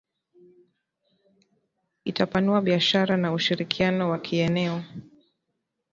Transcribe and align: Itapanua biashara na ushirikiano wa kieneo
Itapanua 2.05 2.61
biashara 2.61 3.17
na 3.17 3.33
ushirikiano 3.33 4.09
wa 4.09 4.19
kieneo 4.19 4.83